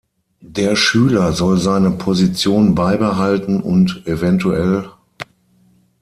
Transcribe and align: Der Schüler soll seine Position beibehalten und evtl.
Der 0.49 0.75
Schüler 0.75 1.31
soll 1.31 1.59
seine 1.59 1.91
Position 1.91 2.73
beibehalten 2.73 3.61
und 3.61 4.01
evtl. 4.07 4.89